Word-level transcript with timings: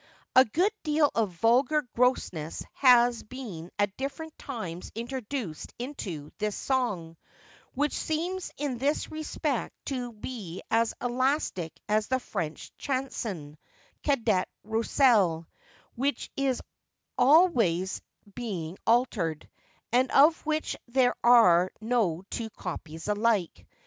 A 0.35 0.45
good 0.45 0.71
deal 0.81 1.11
of 1.13 1.29
vulgar 1.29 1.83
grossness 1.95 2.63
has 2.73 3.21
been 3.21 3.69
at 3.77 3.95
different 3.97 4.35
times 4.39 4.91
introduced 4.95 5.75
into 5.77 6.31
this 6.39 6.55
song, 6.55 7.17
which 7.75 7.93
seems 7.93 8.51
in 8.57 8.79
this 8.79 9.11
respect 9.11 9.75
to 9.85 10.11
be 10.13 10.63
as 10.71 10.95
elastic 11.03 11.79
as 11.87 12.07
the 12.07 12.19
French 12.19 12.71
chanson, 12.79 13.59
Cadet 14.01 14.49
Rouselle, 14.65 15.45
which 15.93 16.31
is 16.35 16.63
always 17.15 18.01
being 18.33 18.79
altered, 18.87 19.47
and 19.91 20.09
of 20.13 20.43
which 20.47 20.75
there 20.87 21.15
are 21.23 21.71
no 21.79 22.23
two 22.31 22.49
copies 22.49 23.07
alike. 23.07 23.67